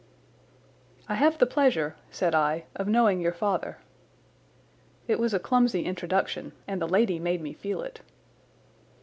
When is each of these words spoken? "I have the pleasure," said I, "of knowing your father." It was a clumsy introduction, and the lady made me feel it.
"I 1.07 1.13
have 1.13 1.37
the 1.37 1.45
pleasure," 1.45 1.95
said 2.09 2.33
I, 2.33 2.63
"of 2.75 2.87
knowing 2.87 3.21
your 3.21 3.31
father." 3.33 3.77
It 5.07 5.19
was 5.19 5.31
a 5.31 5.37
clumsy 5.37 5.85
introduction, 5.85 6.53
and 6.67 6.81
the 6.81 6.87
lady 6.89 7.19
made 7.19 7.43
me 7.43 7.53
feel 7.53 7.83
it. 7.83 8.01